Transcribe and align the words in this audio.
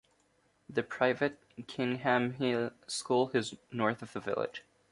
The 0.67 0.81
private 0.81 1.37
Kingham 1.67 2.33
Hill 2.33 2.71
School 2.87 3.29
is 3.35 3.53
north 3.71 4.01
of 4.01 4.13
the 4.13 4.19
village. 4.19 4.63